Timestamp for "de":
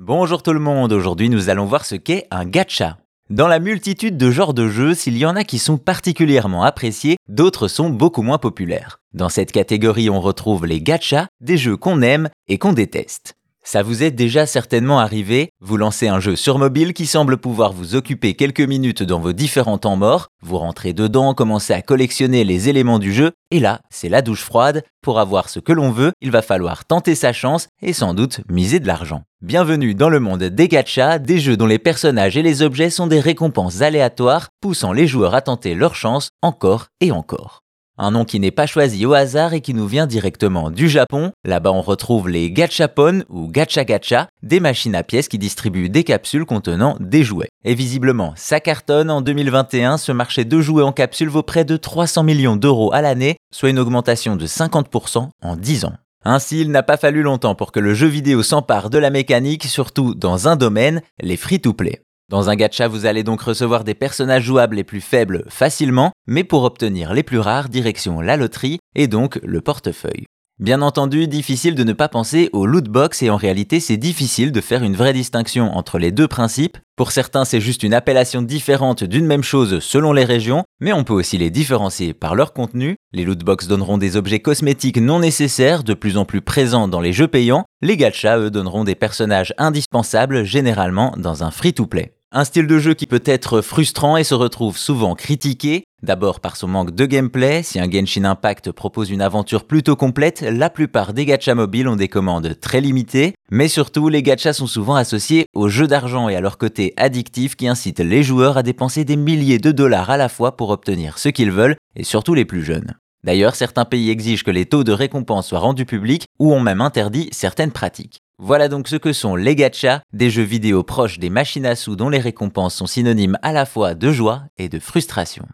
4.16-4.30, 4.54-4.68, 28.80-28.86, 50.44-50.60, 51.64-51.76, 54.36-54.46, 58.90-58.98, 71.74-71.84, 74.52-74.60, 85.82-85.94, 92.66-92.78, 96.94-97.06, 109.58-109.72, 114.84-114.92, 123.94-124.12, 124.68-124.78